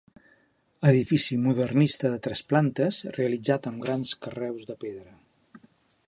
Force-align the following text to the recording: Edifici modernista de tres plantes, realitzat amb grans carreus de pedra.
Edifici 0.91 1.35
modernista 1.41 2.09
de 2.13 2.21
tres 2.27 2.41
plantes, 2.53 3.01
realitzat 3.17 3.69
amb 3.73 3.85
grans 3.89 4.15
carreus 4.27 4.65
de 4.71 4.77
pedra. 4.85 5.65